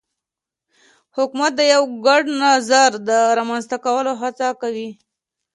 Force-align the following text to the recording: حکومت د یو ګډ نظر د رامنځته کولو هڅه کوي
حکومت 1.17 1.51
د 1.57 1.61
یو 1.73 1.83
ګډ 2.05 2.23
نظر 2.45 2.89
د 3.09 3.09
رامنځته 3.37 3.77
کولو 3.85 4.11
هڅه 4.21 4.47
کوي 4.61 4.89